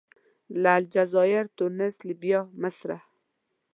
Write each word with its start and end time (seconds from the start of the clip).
له 0.61 0.71
الجزایر، 0.79 1.45
تونس، 1.57 1.95
لیبیا، 2.07 2.39
مصره. 2.61 2.97